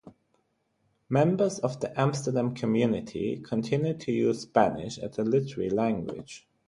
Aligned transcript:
Members 1.09 1.59
of 1.59 1.79
the 1.79 1.91
Amsterdam 2.01 2.55
community 2.55 3.37
continued 3.39 3.99
to 3.99 4.11
use 4.11 4.41
Spanish 4.41 4.97
as 4.97 5.19
a 5.19 5.23
literary 5.23 5.69
language. 5.69 6.47